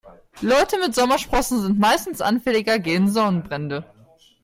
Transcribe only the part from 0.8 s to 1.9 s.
Sommersprossen sind